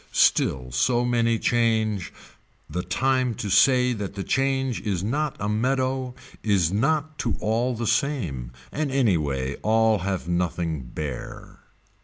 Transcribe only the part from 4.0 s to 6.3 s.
the change is not a meadow